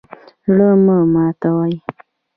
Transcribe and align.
زړه 0.43 0.69
مه 0.85 0.97
ماتوئ 1.13 1.75